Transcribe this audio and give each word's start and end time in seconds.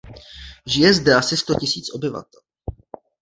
Žije 0.65 0.93
zde 0.93 1.15
asi 1.15 1.37
sto 1.37 1.55
tisíc 1.55 1.89
obyvatel. 1.93 2.41